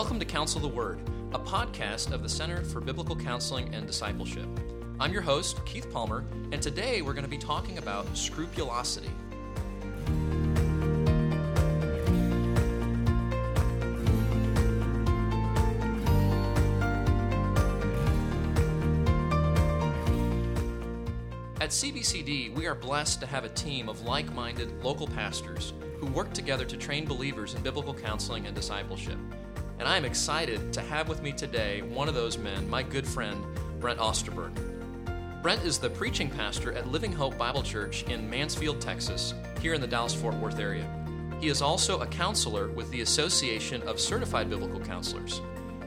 [0.00, 0.98] Welcome to Counsel the Word,
[1.34, 4.48] a podcast of the Center for Biblical Counseling and Discipleship.
[4.98, 9.10] I'm your host, Keith Palmer, and today we're going to be talking about scrupulosity.
[21.60, 26.06] At CBCD, we are blessed to have a team of like minded local pastors who
[26.06, 29.18] work together to train believers in biblical counseling and discipleship.
[29.80, 33.06] And I am excited to have with me today one of those men, my good
[33.08, 33.42] friend,
[33.80, 34.52] Brent Osterberg.
[35.40, 39.80] Brent is the preaching pastor at Living Hope Bible Church in Mansfield, Texas, here in
[39.80, 40.86] the Dallas Fort Worth area.
[41.40, 45.40] He is also a counselor with the Association of Certified Biblical Counselors.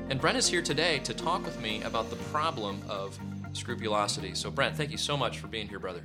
[0.09, 3.19] And Brent is here today to talk with me about the problem of
[3.53, 4.35] scrupulosity.
[4.35, 6.01] So, Brent, thank you so much for being here, brother.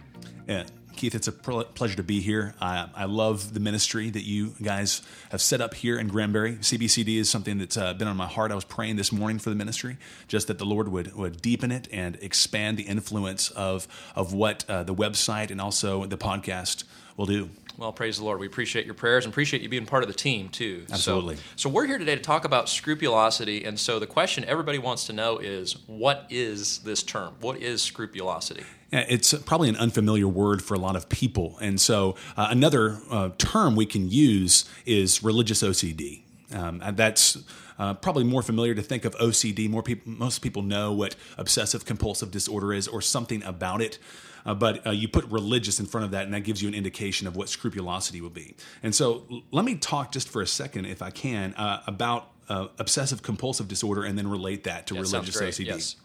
[0.47, 0.65] Yeah,
[0.99, 2.55] Keith, it's a pleasure to be here.
[2.61, 6.55] I, I, love the ministry that you guys have set up here in Granbury.
[6.57, 8.51] CBCD is something that's uh, been on my heart.
[8.51, 11.71] I was praying this morning for the ministry, just that the Lord would, would deepen
[11.71, 16.83] it and expand the influence of, of what uh, the website and also the podcast
[17.19, 17.51] will do.
[17.77, 18.41] Well, praise the Lord.
[18.41, 20.85] We appreciate your prayers and appreciate you being part of the team too.
[20.91, 21.37] Absolutely.
[21.37, 25.07] So, so we're here today to talk about scrupulosity, and so the question everybody wants
[25.07, 27.35] to know is, what is this term?
[27.41, 28.65] What is scrupulosity?
[28.91, 33.31] It's probably an unfamiliar word for a lot of people, and so uh, another uh,
[33.37, 36.23] term we can use is religious OCD.
[36.53, 37.37] Um, that's
[37.79, 39.69] uh, probably more familiar to think of OCD.
[39.69, 43.99] More people, most people know what obsessive compulsive disorder is, or something about it.
[44.47, 46.75] Uh, but uh, you put religious in front of that, and that gives you an
[46.75, 48.55] indication of what scrupulosity will be.
[48.83, 52.31] And so, l- let me talk just for a second, if I can, uh, about
[52.49, 55.67] uh, obsessive compulsive disorder, and then relate that to yeah, religious OCD.
[55.67, 55.97] Yes.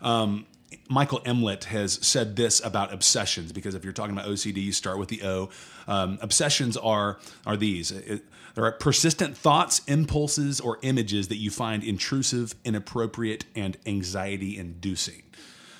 [0.00, 0.46] Um,
[0.88, 4.98] Michael Emlet has said this about obsessions because if you're talking about OCD, you start
[4.98, 5.50] with the O.
[5.86, 7.90] Um, obsessions are are these.
[7.90, 14.56] It, there are persistent thoughts, impulses, or images that you find intrusive, inappropriate, and anxiety
[14.56, 15.22] inducing.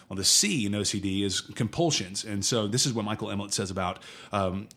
[0.09, 2.25] Well, the C in OCD is compulsions.
[2.25, 4.69] And so this is what Michael Emlet says about um,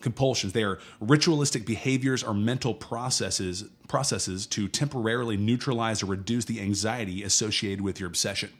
[0.00, 0.52] compulsions.
[0.52, 7.22] They are ritualistic behaviors or mental processes processes to temporarily neutralize or reduce the anxiety
[7.22, 8.50] associated with your obsession.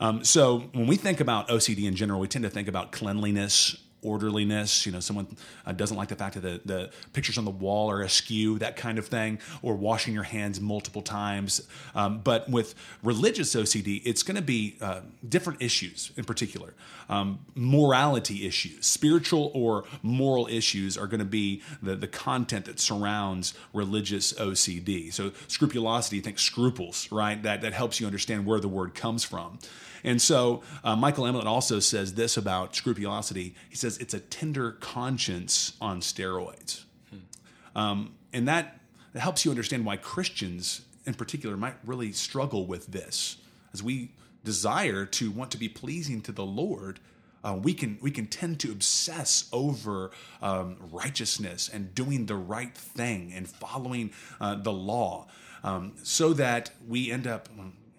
[0.00, 3.76] Um, so when we think about OCD in general, we tend to think about cleanliness,
[4.02, 4.86] orderliness.
[4.86, 7.90] You know, someone uh, doesn't like the fact that the, the pictures on the wall
[7.90, 11.66] are askew, that kind of thing, or washing your hands multiple times.
[11.94, 16.74] Um, but with religious OCD, it's going to be uh, different issues in particular.
[17.08, 22.78] Um, morality issues, spiritual or moral issues are going to be the, the content that
[22.78, 25.12] surrounds religious OCD.
[25.12, 27.42] So scrupulosity, think scruples, right?
[27.42, 29.58] That, that helps you understand where the word comes from.
[30.04, 33.54] And so uh, Michael Emlet also says this about scrupulosity.
[33.68, 36.84] He says it's a tender conscience on steroids.
[37.10, 37.78] Hmm.
[37.78, 38.80] Um, and that,
[39.12, 43.36] that helps you understand why Christians in particular might really struggle with this.
[43.72, 44.10] As we
[44.44, 47.00] desire to want to be pleasing to the Lord,
[47.42, 50.10] uh, we can we can tend to obsess over
[50.42, 55.26] um, righteousness and doing the right thing and following uh, the law,
[55.64, 57.48] um, so that we end up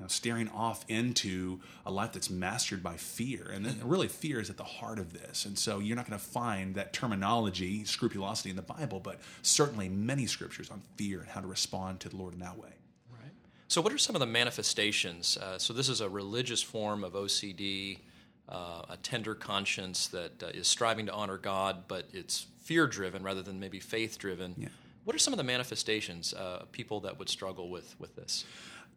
[0.02, 3.50] know, staring off into a life that's mastered by fear.
[3.54, 5.46] And then really, fear is at the heart of this.
[5.46, 9.90] And so you're not going to find that terminology, scrupulosity, in the Bible, but certainly
[9.90, 12.70] many scriptures on fear and how to respond to the Lord in that way.
[13.12, 13.32] Right.
[13.68, 15.38] So, what are some of the manifestations?
[15.38, 18.00] Uh, so, this is a religious form of OCD.
[18.50, 23.24] Uh, a tender conscience that uh, is striving to honor God, but it's fear driven
[23.24, 24.56] rather than maybe faith driven.
[24.58, 24.68] Yeah.
[25.06, 28.44] What are some of the manifestations uh, of people that would struggle with with this?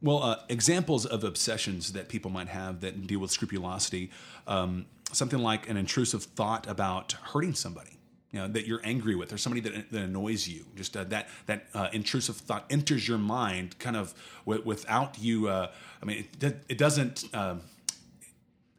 [0.02, 4.10] Well, uh, examples of obsessions that people might have that deal with scrupulosity,
[4.46, 7.90] um, something like an intrusive thought about hurting somebody.
[8.32, 10.66] You know, that you're angry with, or somebody that, that annoys you.
[10.74, 14.12] Just uh, that that uh, intrusive thought enters your mind, kind of
[14.44, 15.48] w- without you.
[15.48, 15.70] Uh,
[16.02, 17.32] I mean, it, it doesn't.
[17.32, 17.60] Um,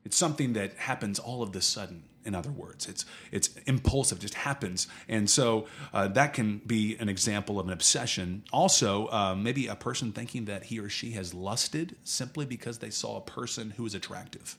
[0.03, 4.33] it's something that happens all of the sudden in other words it's it's impulsive just
[4.33, 9.67] happens and so uh, that can be an example of an obsession also uh, maybe
[9.67, 13.71] a person thinking that he or she has lusted simply because they saw a person
[13.77, 14.57] who is attractive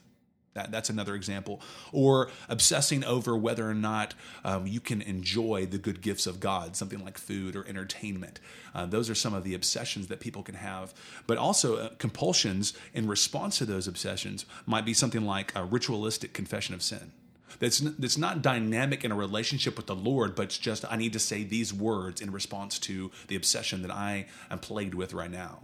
[0.57, 1.61] that, that's another example.
[1.91, 6.75] Or obsessing over whether or not um, you can enjoy the good gifts of God,
[6.75, 8.39] something like food or entertainment.
[8.73, 10.95] Uh, those are some of the obsessions that people can have.
[11.27, 16.33] But also, uh, compulsions in response to those obsessions might be something like a ritualistic
[16.33, 17.11] confession of sin
[17.59, 21.13] that's that's not dynamic in a relationship with the Lord, but it's just I need
[21.13, 25.31] to say these words in response to the obsession that I am plagued with right
[25.31, 25.63] now.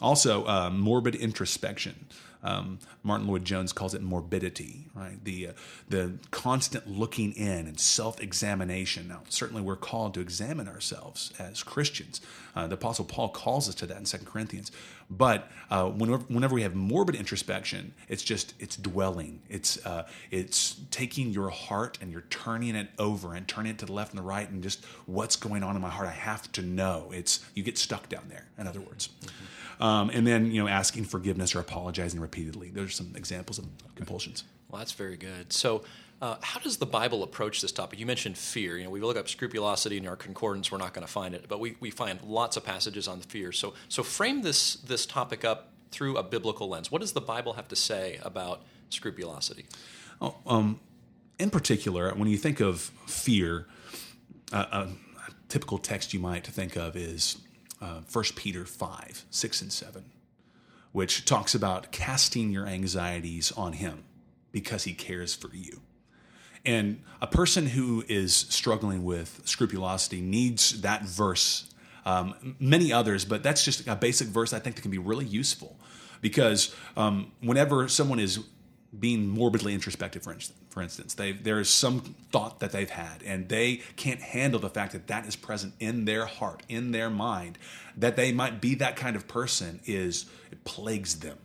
[0.00, 2.06] Also, uh, morbid introspection.
[2.44, 5.22] Um, Martyn Lloyd-Jones calls it morbidity, right?
[5.24, 5.52] The uh,
[5.88, 9.08] the constant looking in and self examination.
[9.08, 12.20] Now, certainly, we're called to examine ourselves as Christians.
[12.54, 14.70] Uh, the Apostle Paul calls us to that in Second Corinthians.
[15.10, 19.42] But uh, whenever, whenever we have morbid introspection, it's just it's dwelling.
[19.48, 23.86] It's uh, it's taking your heart and you're turning it over and turning it to
[23.86, 26.08] the left and the right and just what's going on in my heart.
[26.08, 27.10] I have to know.
[27.12, 28.46] It's you get stuck down there.
[28.58, 29.08] In other words.
[29.08, 29.44] Mm-hmm.
[29.80, 32.70] Um, and then you know asking forgiveness or apologizing repeatedly.
[32.70, 34.44] Those are some examples of compulsions.
[34.68, 35.52] Well, that's very good.
[35.52, 35.84] So,
[36.20, 37.98] uh, how does the Bible approach this topic?
[37.98, 38.76] You mentioned fear.
[38.76, 40.72] You know, we look up scrupulosity in our concordance.
[40.72, 43.52] We're not going to find it, but we, we find lots of passages on fear.
[43.52, 46.90] So, so frame this this topic up through a biblical lens.
[46.90, 49.66] What does the Bible have to say about scrupulosity?
[50.20, 50.80] Oh, um,
[51.38, 53.66] in particular, when you think of fear,
[54.52, 57.38] uh, a typical text you might think of is
[57.80, 60.04] uh, 1 Peter 5, 6 and 7,
[60.94, 64.04] which talks about casting your anxieties on Him
[64.52, 65.80] because He cares for you.
[66.64, 71.68] And a person who is struggling with scrupulosity needs that verse,
[72.06, 75.24] um, many others, but that's just a basic verse I think that can be really
[75.24, 75.76] useful
[76.20, 78.38] because um, whenever someone is
[78.98, 82.00] being morbidly introspective, for instance, for instance, they, there is some
[82.32, 86.04] thought that they've had, and they can't handle the fact that that is present in
[86.04, 87.58] their heart, in their mind,
[87.96, 91.38] that they might be that kind of person is it plagues them.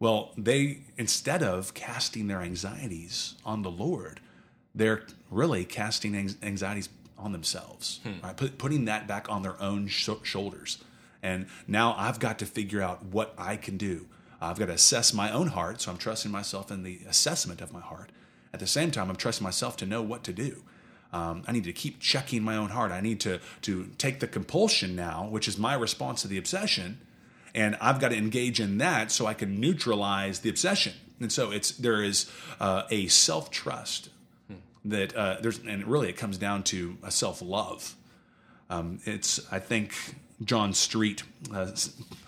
[0.00, 4.20] Well, they instead of casting their anxieties on the Lord,
[4.74, 6.88] they're really casting anxieties
[7.18, 8.24] on themselves, hmm.
[8.24, 8.36] right?
[8.36, 10.78] Put, putting that back on their own sh- shoulders.
[11.22, 14.06] And now I've got to figure out what I can do
[14.40, 17.72] I've got to assess my own heart, so I'm trusting myself in the assessment of
[17.72, 18.10] my heart.
[18.52, 20.62] At the same time, I'm trusting myself to know what to do.
[21.12, 22.92] Um, I need to keep checking my own heart.
[22.92, 27.00] I need to to take the compulsion now, which is my response to the obsession,
[27.54, 30.92] and I've got to engage in that so I can neutralize the obsession.
[31.20, 32.30] And so it's there is
[32.60, 34.10] uh, a self trust
[34.84, 37.96] that uh, there's, and really it comes down to a self love.
[38.70, 39.94] Um, it's I think
[40.44, 41.70] John Street uh,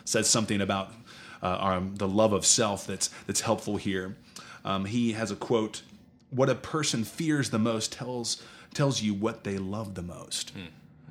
[0.04, 0.92] says something about
[1.42, 4.16] um, the love of self that's that's helpful here.
[4.64, 5.82] Um, he has a quote:
[6.30, 8.42] "What a person fears the most tells
[8.74, 10.66] tells you what they love the most." Mm-hmm.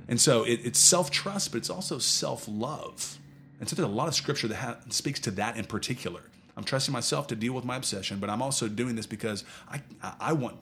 [0.07, 3.17] And so it, it's self trust, but it's also self love.
[3.59, 6.21] And so there's a lot of scripture that ha- speaks to that in particular.
[6.57, 9.81] I'm trusting myself to deal with my obsession, but I'm also doing this because I
[10.19, 10.57] I want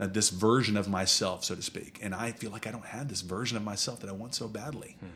[0.00, 3.08] uh, this version of myself, so to speak, and I feel like I don't have
[3.08, 4.96] this version of myself that I want so badly.
[5.00, 5.06] Hmm.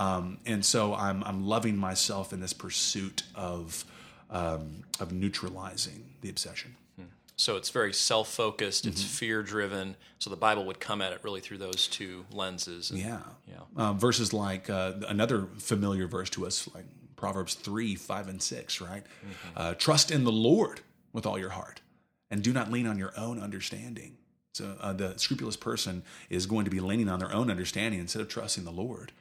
[0.00, 3.84] Um, and so I'm, I'm loving myself in this pursuit of,
[4.30, 6.74] um, of neutralizing the obsession.
[6.96, 7.08] Hmm.
[7.36, 9.10] So it's very self focused, it's mm-hmm.
[9.10, 9.96] fear driven.
[10.18, 12.90] So the Bible would come at it really through those two lenses.
[12.90, 13.20] And, yeah.
[13.46, 13.56] yeah.
[13.76, 16.86] Uh, verses like uh, another familiar verse to us, like
[17.16, 19.04] Proverbs 3, 5, and 6, right?
[19.04, 19.48] Mm-hmm.
[19.54, 20.80] Uh, Trust in the Lord
[21.12, 21.82] with all your heart
[22.30, 24.16] and do not lean on your own understanding.
[24.54, 28.22] So uh, the scrupulous person is going to be leaning on their own understanding instead
[28.22, 29.12] of trusting the Lord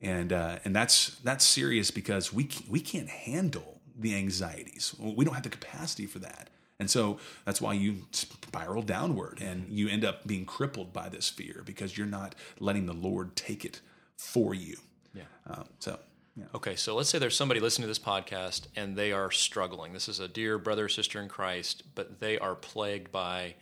[0.00, 4.94] and uh, and that's that's serious because we we can't handle the anxieties.
[4.98, 9.68] We don't have the capacity for that, and so that's why you spiral downward and
[9.68, 13.64] you end up being crippled by this fear because you're not letting the Lord take
[13.64, 13.80] it
[14.16, 14.76] for you.
[15.14, 15.22] Yeah.
[15.46, 15.98] Um, so.
[16.38, 16.44] Yeah.
[16.54, 19.94] Okay, so let's say there's somebody listening to this podcast and they are struggling.
[19.94, 23.54] This is a dear brother or sister in Christ, but they are plagued by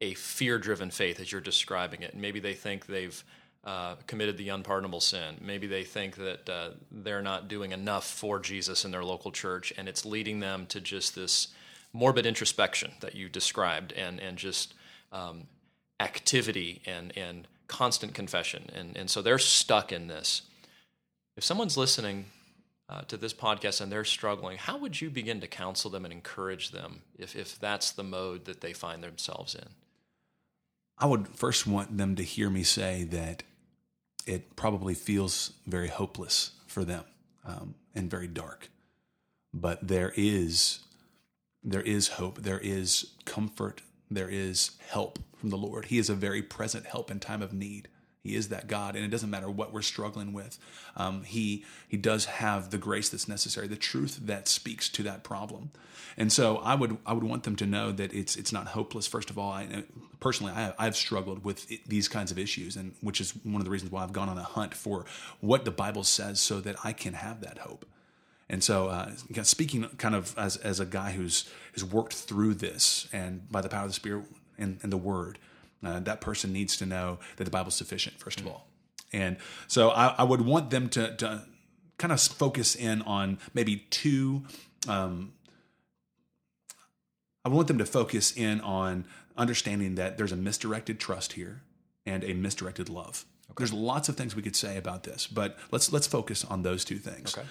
[0.00, 2.12] a fear driven faith as you're describing it.
[2.12, 3.24] And maybe they think they've
[3.64, 5.36] uh, committed the unpardonable sin.
[5.40, 9.72] Maybe they think that uh, they're not doing enough for Jesus in their local church,
[9.76, 11.48] and it's leading them to just this
[11.92, 14.74] morbid introspection that you described, and and just
[15.12, 15.46] um,
[15.98, 20.42] activity and and constant confession, and and so they're stuck in this.
[21.36, 22.26] If someone's listening
[22.88, 26.12] uh, to this podcast and they're struggling, how would you begin to counsel them and
[26.12, 29.68] encourage them if if that's the mode that they find themselves in?
[30.96, 33.42] I would first want them to hear me say that
[34.30, 37.04] it probably feels very hopeless for them
[37.44, 38.70] um, and very dark.
[39.52, 40.80] But there is
[41.62, 45.86] there is hope, there is comfort, there is help from the Lord.
[45.86, 47.88] He is a very present help in time of need.
[48.22, 50.58] He is that God, and it doesn't matter what we're struggling with.
[50.94, 55.24] Um, he He does have the grace that's necessary, the truth that speaks to that
[55.24, 55.70] problem.
[56.16, 59.06] And so, I would I would want them to know that it's it's not hopeless.
[59.06, 59.84] First of all, I,
[60.18, 63.70] personally, I, I've struggled with these kinds of issues, and which is one of the
[63.70, 65.06] reasons why I've gone on a hunt for
[65.40, 67.86] what the Bible says, so that I can have that hope.
[68.50, 69.12] And so, uh,
[69.44, 73.70] speaking kind of as as a guy who's has worked through this, and by the
[73.70, 74.24] power of the Spirit
[74.58, 75.38] and, and the Word
[75.84, 78.66] uh, that person needs to know that the Bible's sufficient, first of all.
[79.12, 81.42] And so I, I would want them to, to,
[81.98, 84.44] kind of focus in on maybe two
[84.88, 85.32] um,
[87.44, 89.06] I want them to focus in on
[89.36, 91.62] understanding that there's a misdirected trust here
[92.04, 93.24] and a misdirected love.
[93.50, 93.54] Okay.
[93.58, 96.84] There's lots of things we could say about this, but let's let's focus on those
[96.84, 97.36] two things.
[97.36, 97.46] Okay.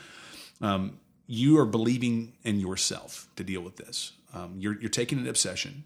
[0.61, 4.13] Um, you are believing in yourself to deal with this.
[4.33, 5.83] Um, you're you're taking an obsession,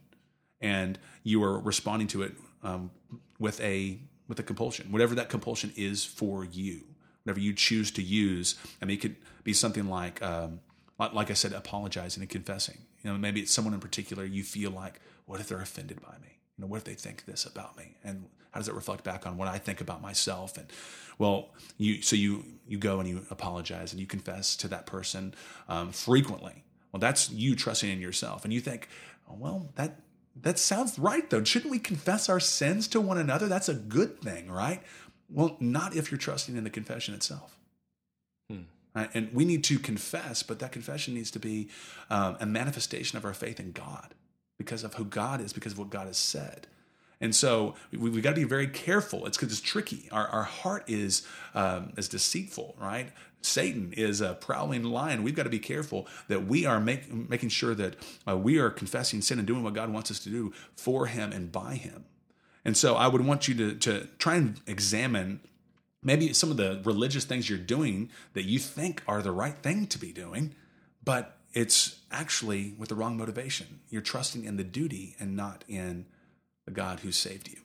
[0.63, 2.89] and you are responding to it um,
[3.37, 6.85] with a with a compulsion, whatever that compulsion is for you,
[7.23, 8.55] whatever you choose to use.
[8.81, 10.61] I mean, it could be something like, um,
[10.97, 12.77] like I said, apologizing and confessing.
[13.03, 16.13] You know, maybe it's someone in particular you feel like, what if they're offended by
[16.21, 16.39] me?
[16.57, 17.97] You know, what if they think this about me?
[18.03, 20.57] And how does it reflect back on what I think about myself?
[20.57, 20.67] And
[21.17, 25.33] well, you so you you go and you apologize and you confess to that person
[25.67, 26.63] um, frequently.
[26.91, 28.87] Well, that's you trusting in yourself, and you think,
[29.29, 29.99] oh, well, that
[30.41, 31.43] that sounds right though.
[31.43, 33.47] Shouldn't we confess our sins to one another?
[33.47, 34.81] That's a good thing, right?
[35.29, 37.57] Well, not if you're trusting in the confession itself.
[38.49, 38.63] Hmm.
[38.95, 39.09] Right?
[39.13, 41.69] And we need to confess, but that confession needs to be
[42.09, 44.13] um, a manifestation of our faith in God
[44.57, 46.67] because of who God is, because of what God has said.
[47.23, 49.25] And so we, have got to be very careful.
[49.25, 50.09] It's because it's tricky.
[50.11, 51.25] Our, our heart is
[51.55, 53.13] um, is deceitful, right?
[53.41, 55.23] Satan is a prowling lion.
[55.23, 57.95] We've got to be careful that we are make, making sure that
[58.27, 61.31] uh, we are confessing sin and doing what God wants us to do for Him
[61.31, 62.03] and by Him.
[62.65, 65.39] And so I would want you to, to try and examine
[66.01, 69.87] maybe some of the religious things you're doing that you think are the right thing
[69.87, 70.55] to be doing,
[71.01, 73.79] but it's actually with the wrong motivation.
[73.89, 76.05] You're trusting in the duty and not in
[76.65, 77.57] the God who saved you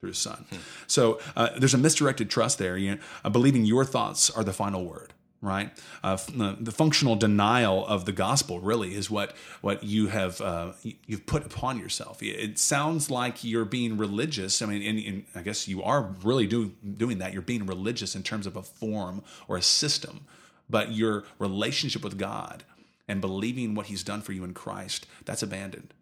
[0.00, 0.44] through his son.
[0.50, 0.56] Hmm.
[0.86, 2.76] So uh, there's a misdirected trust there.
[2.76, 5.12] You know, uh, believing your thoughts are the final word.
[5.40, 5.72] Right,
[6.02, 10.72] uh, the, the, functional denial of the gospel really is what what you have uh,
[11.06, 12.22] you've put upon yourself.
[12.22, 14.62] It sounds like you're being religious.
[14.62, 17.34] I mean, and, and I guess you are really do, doing that.
[17.34, 20.24] You're being religious in terms of a form or a system,
[20.70, 22.64] but your relationship with God
[23.06, 25.92] and believing what He's done for you in Christ that's abandoned.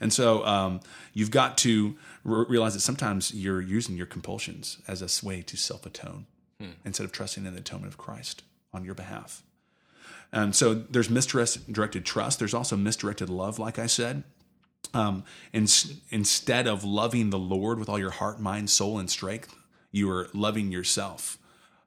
[0.00, 0.80] And so um,
[1.12, 5.56] you've got to re- realize that sometimes you're using your compulsions as a way to
[5.56, 6.26] self atone
[6.58, 6.70] hmm.
[6.84, 8.42] instead of trusting in the atonement of Christ
[8.72, 9.42] on your behalf.
[10.32, 12.38] And so there's misdirected trust.
[12.38, 14.22] There's also misdirected love, like I said.
[14.94, 15.66] Um, in,
[16.10, 19.54] instead of loving the Lord with all your heart, mind, soul, and strength,
[19.90, 21.38] you are loving yourself.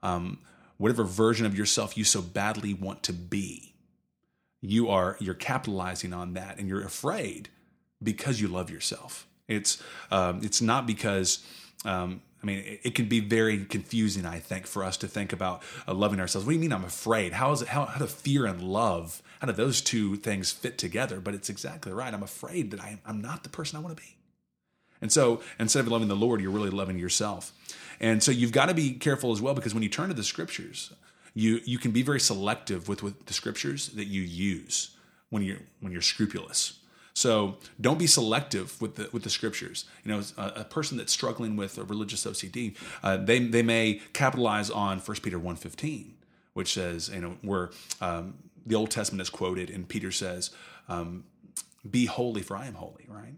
[0.04, 0.40] Um,
[0.78, 3.74] whatever version of yourself you so badly want to be,
[4.62, 7.50] you are you're capitalizing on that, and you're afraid
[8.04, 9.28] because you love yourself.
[9.48, 9.82] It's
[10.12, 11.46] um, it's not because
[11.86, 14.26] um, I mean it, it, can be very confusing.
[14.26, 16.46] I think for us to think about uh, loving ourselves.
[16.46, 17.34] What do you mean I'm afraid?
[17.34, 17.70] How is it?
[17.70, 19.22] How how do fear and love?
[19.40, 21.20] How do those two things fit together?
[21.20, 22.14] But it's exactly right.
[22.14, 24.16] I'm afraid that I, I'm not the person I want to be.
[25.02, 27.52] And so instead of loving the Lord, you're really loving yourself.
[28.00, 30.24] And so you've got to be careful as well because when you turn to the
[30.24, 30.94] scriptures,
[31.34, 34.92] you you can be very selective with, with the scriptures that you use
[35.30, 36.80] when you're when you're scrupulous.
[37.14, 39.86] So don't be selective with the with the scriptures.
[40.04, 44.02] You know, a, a person that's struggling with a religious OCD, uh, they they may
[44.14, 46.12] capitalize on 1 Peter 1.15,
[46.54, 47.70] which says, you know, where
[48.02, 50.50] um, the Old Testament is quoted, and Peter says,
[50.90, 51.26] um,
[51.90, 53.36] "Be holy, for I am holy." Right?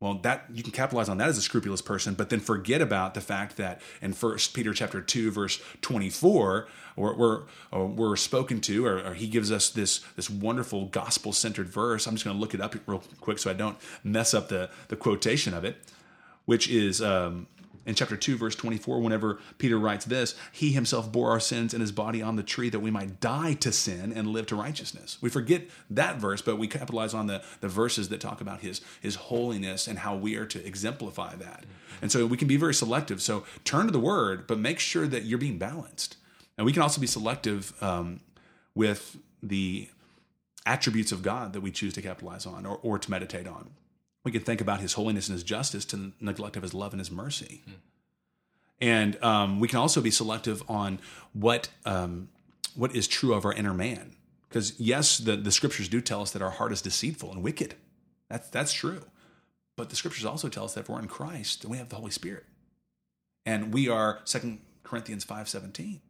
[0.00, 3.14] Well, that you can capitalize on that as a scrupulous person, but then forget about
[3.14, 7.42] the fact that in First Peter chapter two, verse twenty-four, we're we're,
[7.74, 12.06] uh, we're spoken to, or, or, he gives us this this wonderful gospel-centered verse.
[12.06, 14.70] I'm just going to look it up real quick so I don't mess up the
[14.86, 15.78] the quotation of it,
[16.44, 17.48] which is um,
[17.88, 21.80] in chapter 2, verse 24, whenever Peter writes this, he himself bore our sins in
[21.80, 25.16] his body on the tree that we might die to sin and live to righteousness.
[25.22, 28.82] We forget that verse, but we capitalize on the, the verses that talk about his,
[29.00, 31.64] his holiness and how we are to exemplify that.
[32.02, 33.22] And so we can be very selective.
[33.22, 36.18] So turn to the word, but make sure that you're being balanced.
[36.58, 38.20] And we can also be selective um,
[38.74, 39.88] with the
[40.66, 43.70] attributes of God that we choose to capitalize on or, or to meditate on
[44.24, 47.00] we can think about his holiness and his justice to neglect of his love and
[47.00, 47.62] his mercy.
[47.64, 47.72] Hmm.
[48.80, 51.00] And um, we can also be selective on
[51.32, 52.28] what um,
[52.74, 54.14] what is true of our inner man.
[54.48, 57.74] Because yes, the, the scriptures do tell us that our heart is deceitful and wicked.
[58.28, 59.02] That's that's true.
[59.76, 61.96] But the scriptures also tell us that if we're in Christ, then we have the
[61.96, 62.44] Holy Spirit.
[63.46, 66.00] And we are Second Corinthians 5:17.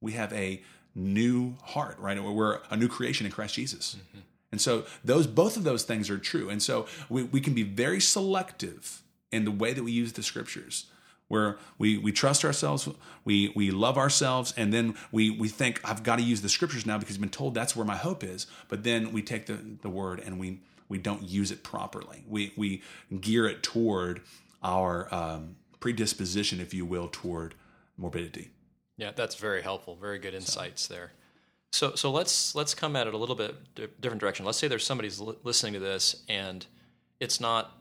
[0.00, 0.62] We have a
[0.94, 2.22] new heart, right?
[2.22, 3.96] We're a new creation in Christ Jesus.
[3.98, 4.18] Mm-hmm.
[4.56, 6.48] And so those both of those things are true.
[6.48, 10.22] And so we, we can be very selective in the way that we use the
[10.22, 10.86] scriptures
[11.28, 12.88] where we, we trust ourselves,
[13.26, 16.86] we, we love ourselves, and then we, we think, I've got to use the scriptures
[16.86, 18.46] now because I've been told that's where my hope is.
[18.68, 22.24] But then we take the, the word and we, we don't use it properly.
[22.26, 22.82] We, we
[23.20, 24.22] gear it toward
[24.62, 27.56] our um, predisposition, if you will, toward
[27.98, 28.52] morbidity.
[28.96, 29.96] Yeah, that's very helpful.
[29.96, 30.94] Very good insights so.
[30.94, 31.12] there.
[31.76, 34.46] So so let's let's come at it a little bit di- different direction.
[34.46, 36.64] Let's say there's somebody's li- listening to this and
[37.20, 37.76] it's not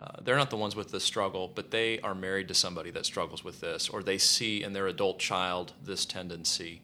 [0.00, 3.06] uh, they're not the ones with the struggle, but they are married to somebody that
[3.06, 6.82] struggles with this, or they see in their adult child this tendency.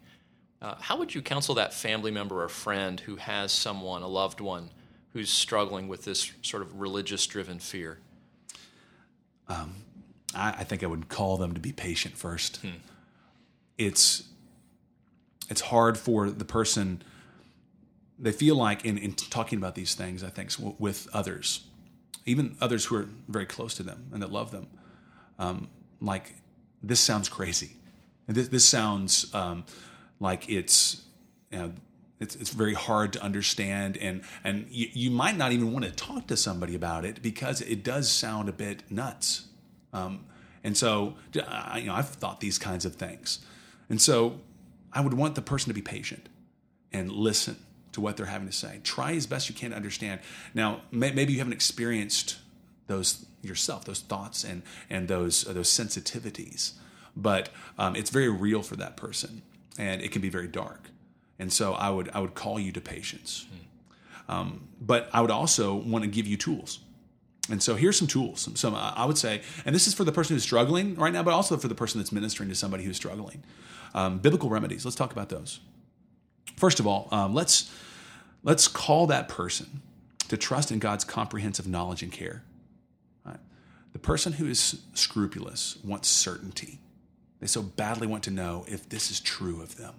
[0.63, 4.41] Uh, how would you counsel that family member or friend who has someone, a loved
[4.41, 4.71] one,
[5.13, 7.99] who's struggling with this sort of religious driven fear?
[10.35, 12.61] I, I think I would call them to be patient first.
[13.77, 14.25] It's
[15.51, 17.03] it's hard for the person.
[18.19, 21.65] They feel like in, in talking about these things, I think with others,
[22.25, 24.69] even others who are very close to them and that love them,
[25.39, 25.69] um,
[26.01, 26.35] like
[26.83, 27.73] this sounds crazy.
[28.29, 29.65] And This, this sounds um,
[30.21, 31.03] like it's
[31.51, 31.73] you know,
[32.21, 35.91] it's, it's very hard to understand, and and you, you might not even want to
[35.91, 39.49] talk to somebody about it because it does sound a bit nuts.
[39.93, 40.27] Um,
[40.63, 41.15] and so,
[41.49, 43.41] I, you know, I've thought these kinds of things,
[43.89, 44.39] and so
[44.93, 46.29] I would want the person to be patient
[46.93, 47.57] and listen
[47.93, 48.81] to what they're having to say.
[48.83, 50.21] Try as best you can to understand.
[50.55, 52.39] Now, may, maybe you haven't experienced
[52.87, 56.73] those yourself, those thoughts and and those uh, those sensitivities,
[57.17, 59.43] but um, it's very real for that person,
[59.79, 60.91] and it can be very dark.
[61.39, 63.47] And so, I would I would call you to patience.
[64.29, 66.79] Um, but I would also want to give you tools.
[67.51, 68.41] And so here's some tools.
[68.41, 71.23] Some, some I would say, and this is for the person who's struggling right now,
[71.23, 73.43] but also for the person that's ministering to somebody who's struggling.
[73.95, 74.85] Um, biblical remedies.
[74.85, 75.61] Let's talk about those.
[76.57, 77.73] First of all, um, let's
[78.43, 79.83] let's call that person
[80.29, 82.45] to trust in God's comprehensive knowledge and care.
[83.25, 83.41] Right?
[83.93, 86.79] The person who is scrupulous wants certainty.
[87.41, 89.95] They so badly want to know if this is true of them.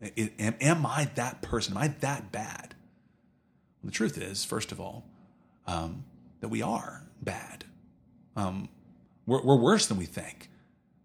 [0.00, 1.74] It- am, am I that person?
[1.74, 2.74] Am I that bad?
[3.82, 5.04] the truth is, first of all,
[5.66, 6.04] um,
[6.44, 7.64] that we are bad.
[8.36, 8.68] Um,
[9.24, 10.50] we're, we're worse than we think,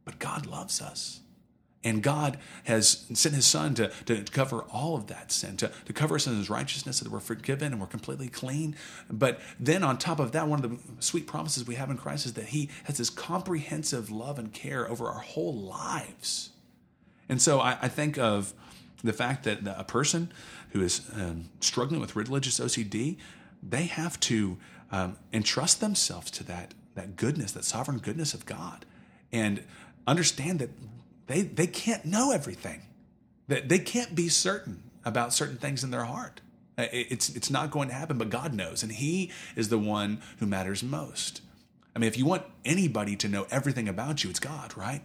[0.04, 1.22] but God loves us.
[1.82, 5.94] And God has sent his son to, to cover all of that sin, to, to
[5.94, 8.76] cover us in his righteousness so that we're forgiven and we're completely clean.
[9.10, 12.26] But then on top of that, one of the sweet promises we have in Christ
[12.26, 16.50] is that he has this comprehensive love and care over our whole lives.
[17.30, 18.54] And so I, I think of
[19.06, 20.34] the fact that a person
[20.72, 23.16] who is um, struggling with religious OCD,
[23.64, 24.58] they have to
[24.92, 28.86] um, entrust themselves to that that goodness, that sovereign goodness of God,
[29.32, 29.64] and
[30.08, 30.70] understand that
[31.28, 32.82] they they can't know everything,
[33.48, 36.42] that they can't be certain about certain things in their heart.
[36.78, 40.22] Uh, It's it's not going to happen, but God knows, and He is the one
[40.40, 41.42] who matters most.
[41.96, 45.02] I mean, if you want anybody to know everything about you, it's God, right?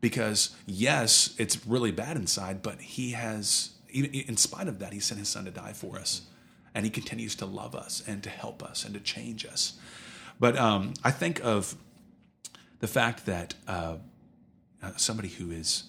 [0.00, 5.18] Because yes, it's really bad inside, but He has, in spite of that, He sent
[5.18, 6.22] His Son to die for us,
[6.76, 9.78] and He continues to love us and to help us and to change us.
[10.38, 11.74] But um, I think of
[12.80, 13.96] the fact that uh,
[14.82, 15.84] uh, somebody who is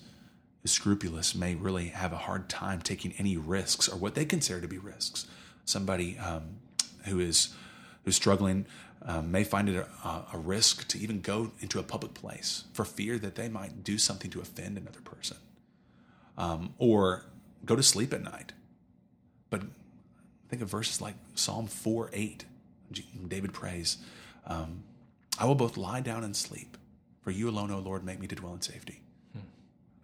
[0.63, 4.67] scrupulous may really have a hard time taking any risks or what they consider to
[4.67, 5.27] be risks.
[5.65, 6.43] Somebody um,
[7.05, 7.53] who is
[8.05, 8.65] who's struggling
[9.05, 12.85] um, may find it a, a risk to even go into a public place for
[12.85, 15.37] fear that they might do something to offend another person,
[16.37, 17.25] um, or
[17.65, 18.53] go to sleep at night.
[19.49, 19.63] But
[20.49, 22.45] think of verses like Psalm four eight.
[23.27, 23.97] David prays,
[24.45, 24.83] um,
[25.37, 26.77] "I will both lie down and sleep,
[27.21, 29.01] for you alone, O Lord, make me to dwell in safety."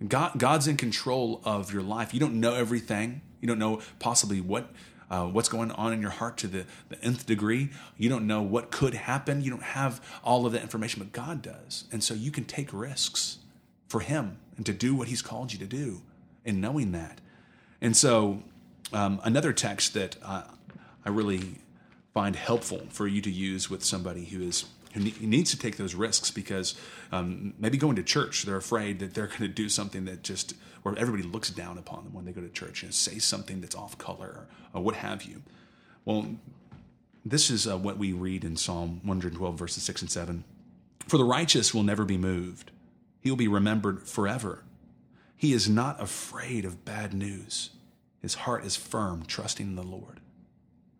[0.08, 2.13] God, God's in control of your life.
[2.13, 3.21] You don't know everything.
[3.39, 4.71] You don't know possibly what
[5.10, 7.69] uh, what's going on in your heart to the, the nth degree.
[7.97, 9.41] You don't know what could happen.
[9.41, 11.86] You don't have all of that information, but God does.
[11.91, 13.38] And so you can take risks
[13.88, 16.01] for Him and to do what He's called you to do
[16.43, 17.21] in knowing that.
[17.79, 18.43] And so
[18.93, 20.43] um, another text that uh,
[21.06, 21.56] I really
[22.13, 25.77] find helpful for you to use with somebody who is who ne- needs to take
[25.77, 26.75] those risks because
[27.12, 30.53] um, maybe going to church they're afraid that they're going to do something that just
[30.84, 33.75] where everybody looks down upon them when they go to church and say something that's
[33.75, 35.41] off color or, or what have you.
[36.06, 36.36] Well
[37.25, 40.43] this is uh, what we read in psalm 112 verses 6 and 7
[41.08, 42.71] for the righteous will never be moved.
[43.21, 44.63] He will be remembered forever.
[45.36, 47.71] He is not afraid of bad news
[48.23, 50.19] his heart is firm trusting in the lord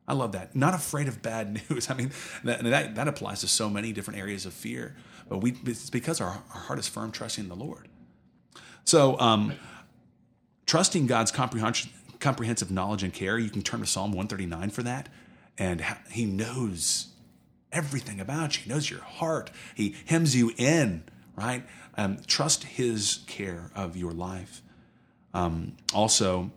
[0.08, 0.56] I love that.
[0.56, 1.90] Not afraid of bad news.
[1.90, 2.12] I mean,
[2.44, 4.96] that, that, that applies to so many different areas of fear.
[5.30, 7.88] But we, it's because our, our heart is firm, trusting in the Lord.
[8.84, 9.54] So, um,
[10.66, 15.08] trusting God's comprehension, comprehensive knowledge and care, you can turn to Psalm 139 for that.
[15.58, 17.08] And He knows
[17.72, 18.64] everything about you.
[18.64, 19.52] He knows your heart.
[19.74, 21.04] He hems you in,
[21.38, 21.64] right?
[21.96, 24.62] Um, trust His care of your life.
[25.34, 26.52] Um, also,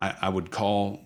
[0.00, 1.00] I, I would call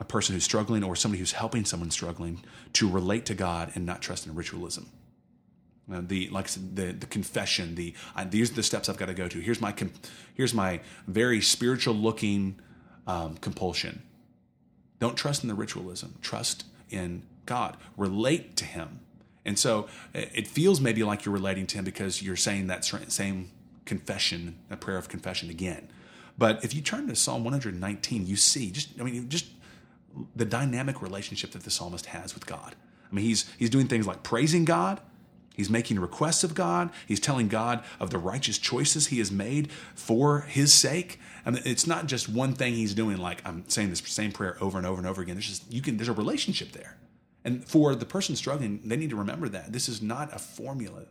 [0.00, 2.42] a person who's struggling or somebody who's helping someone struggling
[2.74, 4.88] to relate to God and not trust in ritualism.
[5.92, 9.06] Uh, the like said, the the confession, the I, these are the steps I've got
[9.06, 9.38] to go to.
[9.38, 9.92] Here's my con-
[10.34, 12.58] here's my very spiritual looking
[13.06, 14.02] um, compulsion.
[14.98, 16.14] Don't trust in the ritualism.
[16.22, 17.76] Trust in God.
[17.96, 19.00] Relate to Him.
[19.44, 23.50] And so it feels maybe like you're relating to Him because you're saying that same
[23.84, 25.88] confession, a prayer of confession again.
[26.36, 29.46] But if you turn to Psalm 119, you see just, I mean, just
[30.34, 32.74] the dynamic relationship that the psalmist has with God.
[33.10, 35.00] I mean, he's, he's doing things like praising God,
[35.54, 36.90] He's making requests of God.
[37.06, 41.20] He's telling God of the righteous choices he has made for his sake.
[41.46, 44.76] And it's not just one thing he's doing, like I'm saying this same prayer over
[44.76, 45.36] and over and over again.
[45.36, 46.96] There's just you can there's a relationship there.
[47.44, 49.72] And for the person struggling, they need to remember that.
[49.72, 51.04] This is not a formula.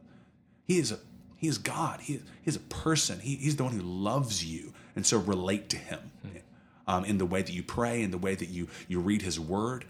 [0.67, 0.99] He is a
[1.43, 1.99] he is God.
[1.99, 3.19] He, he is a person.
[3.19, 4.71] He, he's the one who loves you.
[4.95, 5.99] And so relate to him
[6.87, 9.41] um, in the way that you pray, in the way that you you read his
[9.41, 9.83] word.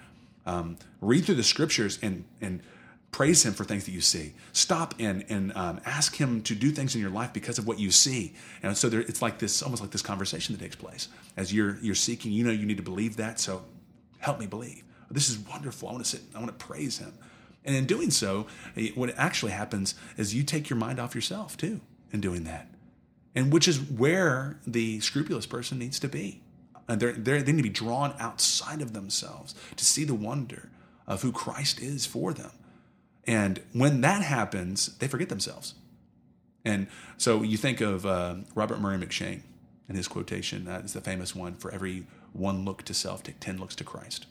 [0.48, 2.62] Um, read through the scriptures and and
[3.12, 6.72] praise him for things that you see stop and and um, ask him to do
[6.72, 9.62] things in your life because of what you see and so there, it's like this
[9.62, 12.78] almost like this conversation that takes place as you're you're seeking you know you need
[12.78, 13.64] to believe that so
[14.18, 17.14] help me believe this is wonderful i want to sit i want to praise him
[17.66, 18.48] and in doing so
[18.78, 22.68] eh, what actually happens is you take your mind off yourself too in doing that
[23.36, 26.42] and which is where the scrupulous person needs to be
[26.88, 30.70] they're, they're, they need to be drawn outside of themselves to see the wonder
[31.08, 32.52] of who christ is for them
[33.26, 35.76] and when that happens, they forget themselves.
[36.66, 39.42] And so you think of uh, Robert Murray M'Cheyne
[39.88, 40.66] and his quotation.
[40.66, 43.84] That is the famous one for every one look to self, take 10 looks to
[43.84, 44.26] Christ.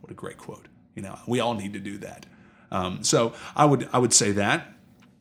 [0.00, 0.66] What a great quote.
[0.94, 2.26] You know, we all need to do that.
[2.70, 4.66] Um, so I would, I would say that.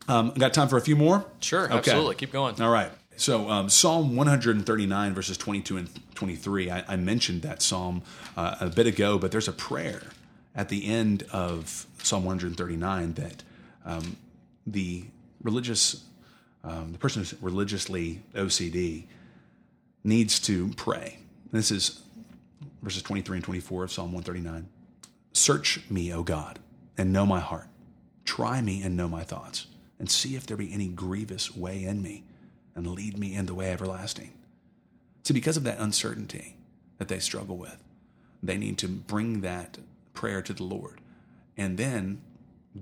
[0.08, 1.26] Um, got time for a few more?
[1.40, 1.78] Sure, okay.
[1.78, 2.16] absolutely.
[2.16, 2.60] Keep going.
[2.62, 2.92] All right.
[3.16, 6.72] So um, Psalm 139, verses 22 and 23.
[6.72, 8.02] I, I mentioned that psalm
[8.38, 10.02] uh, a bit ago, but there's a prayer
[10.56, 13.44] at the end of Psalm 139 that
[13.86, 14.16] um,
[14.66, 15.04] the
[15.44, 16.06] religious,
[16.64, 19.06] um, the person who's religiously OCD
[20.04, 21.20] needs to pray.
[21.52, 22.02] This is
[22.82, 24.68] verses 23 and 24 of Psalm 139.
[25.34, 26.60] Search me, O God,
[27.00, 27.70] and know my heart.
[28.26, 32.02] Try me and know my thoughts, and see if there be any grievous way in
[32.02, 32.26] me,
[32.76, 34.34] and lead me in the way everlasting.
[35.24, 36.58] See, because of that uncertainty
[36.98, 37.82] that they struggle with,
[38.44, 39.78] they need to bring that
[40.14, 41.00] prayer to the Lord
[41.56, 42.22] and then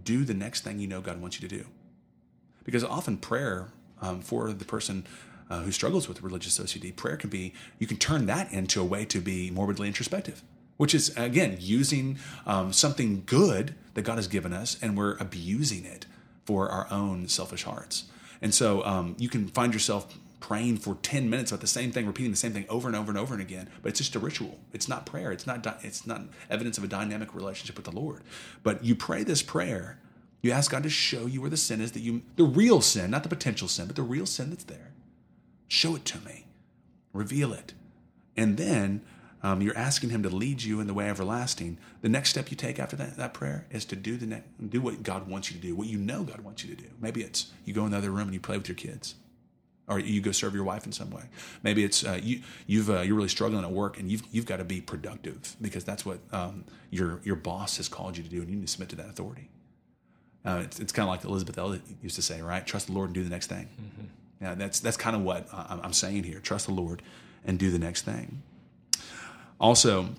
[0.03, 1.65] do the next thing you know God wants you to do.
[2.63, 3.69] Because often prayer
[4.01, 5.06] um, for the person
[5.49, 8.86] uh, who struggles with religious OCD, prayer can be, you can turn that into a
[8.86, 10.43] way to be morbidly introspective,
[10.78, 15.86] which is, again, using um, something good that God has given us and we're abusing
[15.86, 16.06] it
[16.46, 18.06] for our own selfish hearts.
[18.42, 22.06] And so um, you can find yourself praying for 10 minutes about the same thing,
[22.06, 23.70] repeating the same thing over and over and over and again.
[23.82, 24.60] But it's just a ritual.
[24.72, 25.32] It's not prayer.
[25.32, 28.24] It's not, it's not evidence of a dynamic relationship with the Lord.
[28.63, 30.00] But you pray this prayer.
[30.42, 33.12] You ask God to show you where the sin is that you, the real sin,
[33.12, 34.92] not the potential sin, but the real sin that's there.
[35.68, 36.46] Show it to me.
[37.12, 37.74] Reveal it.
[38.38, 39.02] And then
[39.47, 41.77] um, you're asking Him to lead you in the way everlasting.
[42.01, 44.81] The next step you take after that, that prayer is to do the ne- do
[44.81, 46.89] what God wants you to do, what you know God wants you to do.
[46.99, 49.15] Maybe it's you go in the other room and you play with your kids
[49.88, 51.23] or you go serve your wife in some way.
[51.63, 54.57] Maybe it's uh, you you've uh, you're really struggling at work and you've you've got
[54.57, 58.41] to be productive because that's what um, your your boss has called you to do
[58.41, 59.49] and you need to submit to that authority.
[60.43, 62.67] Uh, it's it's kind of like Elisabeth Elliot used to say, right?
[62.67, 63.69] Trust the Lord and do the next thing.
[63.81, 64.43] Mm-hmm.
[64.43, 66.39] Yeah, that's that's kind of what I'm saying here.
[66.39, 67.01] Trust the Lord
[67.45, 68.43] and do the next thing.
[69.60, 70.10] Also,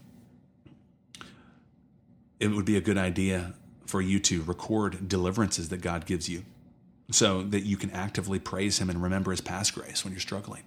[2.40, 3.54] it would be a good idea
[3.86, 6.44] for you to record deliverances that God gives you
[7.10, 10.62] so that you can actively praise him and remember his past grace when you're struggling.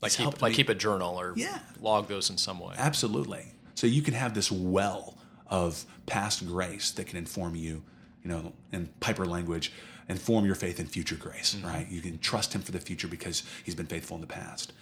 [0.00, 1.60] Like keep, like keep a journal or yeah.
[1.80, 2.74] log those in some way.
[2.76, 3.46] Absolutely.
[3.74, 7.82] So you can have this well of past grace that can inform you,
[8.24, 9.72] you know, in Piper language,
[10.08, 11.66] inform your faith in future grace, mm-hmm.
[11.66, 11.88] right?
[11.88, 14.72] You can trust him for the future because he's been faithful in the past.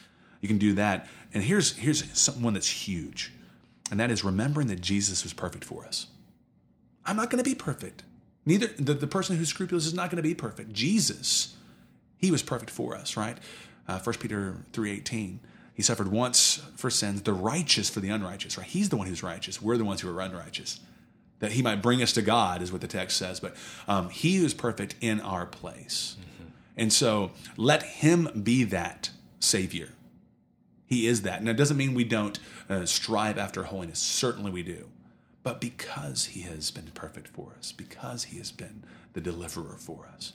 [0.40, 1.07] You can do that.
[1.33, 3.33] And here's here's someone that's huge.
[3.90, 6.07] And that is remembering that Jesus was perfect for us.
[7.05, 8.05] I'm not going to be perfect.
[8.46, 10.72] Neither the, the person who's scrupulous is not going to be perfect.
[10.72, 11.57] Jesus,
[12.16, 13.37] he was perfect for us, right?
[13.88, 15.38] Uh, 1 Peter 3.18,
[15.74, 18.66] he suffered once for sins, the righteous for the unrighteous, right?
[18.66, 19.61] He's the one who's righteous.
[19.61, 20.81] We're the ones who are unrighteous.
[21.40, 23.40] That he might bring us to God is what the text says.
[23.40, 23.57] But
[23.88, 26.16] um, he is perfect in our place.
[26.20, 26.50] Mm-hmm.
[26.76, 29.88] And so let him be that Savior.
[30.90, 31.42] He is that.
[31.42, 33.98] Now, it doesn't mean we don't uh, strive after holiness.
[33.98, 34.90] Certainly we do
[35.42, 40.09] but because he has been perfect for us, because he has been the deliverer for
[40.14, 40.35] us.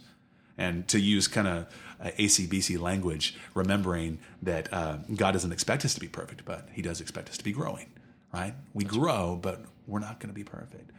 [0.57, 1.67] And to use kind of
[2.01, 6.81] uh, ACBC language, remembering that uh, God doesn't expect us to be perfect, but he
[6.81, 7.87] does expect us to be growing,
[8.33, 8.53] right?
[8.73, 9.41] We that's grow, right.
[9.41, 10.91] but we're not going to be perfect.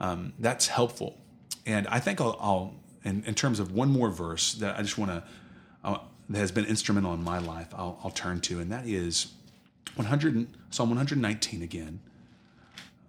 [0.00, 1.18] Um, that's helpful.
[1.66, 4.98] And I think I'll, I'll in, in, terms of one more verse that I just
[4.98, 6.00] want to,
[6.32, 9.32] that has been instrumental in my life, I'll, I'll turn to, and that is
[9.96, 12.00] 100, Psalm 119 again.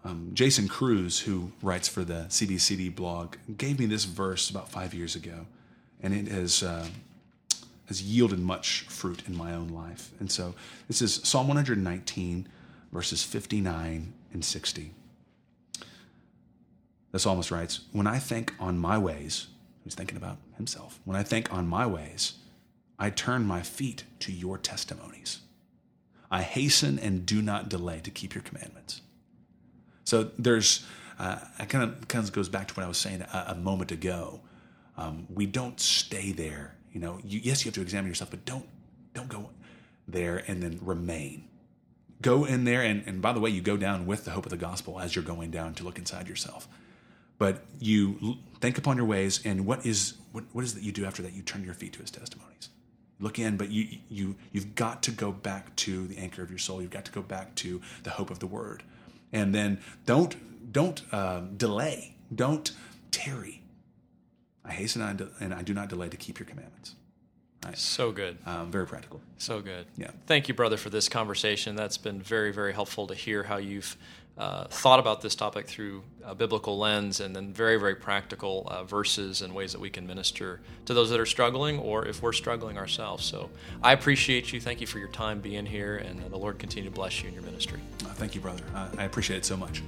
[0.05, 4.93] Um, Jason Cruz, who writes for the CBCD blog, gave me this verse about five
[4.93, 5.45] years ago,
[6.01, 6.85] and it has uh,
[7.87, 10.11] has yielded much fruit in my own life.
[10.19, 10.55] And so
[10.87, 12.47] this is Psalm 119,
[12.91, 14.91] verses 59 and 60.
[17.11, 19.47] The psalmist writes, When I think on my ways,
[19.83, 22.33] he's thinking about himself, when I think on my ways,
[23.03, 25.41] I turn my feet to your testimonies.
[26.31, 29.01] I hasten and do not delay to keep your commandments.
[30.05, 30.85] So there's,
[31.19, 33.55] uh, it kind of kind of goes back to what I was saying a, a
[33.55, 34.39] moment ago.
[34.95, 36.75] Um, we don't stay there.
[36.93, 38.69] You know, you, yes, you have to examine yourself, but don't
[39.13, 39.49] don't go
[40.07, 41.49] there and then remain.
[42.21, 44.49] Go in there, and, and by the way, you go down with the hope of
[44.49, 46.69] the gospel as you're going down to look inside yourself.
[47.37, 51.03] But you think upon your ways, and what is what, what is that you do
[51.03, 51.33] after that?
[51.33, 52.69] You turn your feet to His testimonies.
[53.23, 56.59] Look in, but you you you've got to go back to the anchor of your
[56.59, 56.81] soul.
[56.81, 58.83] You've got to go back to the hope of the Word,
[59.31, 62.15] and then don't don't uh, delay.
[62.35, 62.69] Don't
[63.11, 63.61] tarry.
[64.65, 66.95] I hasten on, and I do not delay to keep your commandments.
[67.63, 67.77] Right.
[67.77, 68.37] So good.
[68.45, 69.21] Um, very practical.
[69.37, 69.85] So good.
[69.97, 70.11] Yeah.
[70.27, 71.77] Thank you, brother, for this conversation.
[71.77, 73.95] That's been very, very helpful to hear how you've
[74.37, 78.83] uh, thought about this topic through a biblical lens and then very, very practical uh,
[78.83, 82.33] verses and ways that we can minister to those that are struggling or if we're
[82.33, 83.23] struggling ourselves.
[83.23, 83.49] So
[83.83, 84.59] I appreciate you.
[84.59, 87.35] Thank you for your time being here, and the Lord continue to bless you in
[87.35, 87.79] your ministry.
[88.01, 88.63] Uh, thank you, brother.
[88.97, 89.83] I appreciate it so much.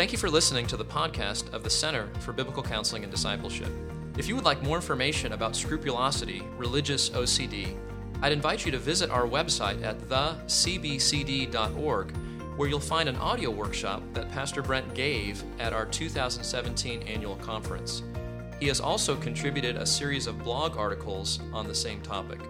[0.00, 3.68] Thank you for listening to the podcast of the Center for Biblical Counseling and Discipleship.
[4.16, 7.76] If you would like more information about scrupulosity, religious OCD,
[8.22, 11.56] I'd invite you to visit our website at thecbcd.org,
[12.56, 18.02] where you'll find an audio workshop that Pastor Brent gave at our 2017 annual conference.
[18.58, 22.40] He has also contributed a series of blog articles on the same topic.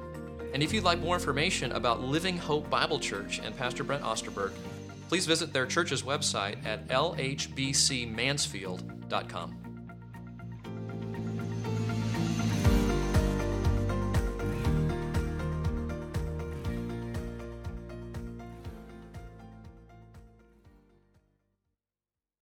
[0.55, 4.53] And if you'd like more information about Living Hope Bible Church and Pastor Brent Osterberg,
[5.11, 9.70] please visit their church's website at lhbcmansfield.com.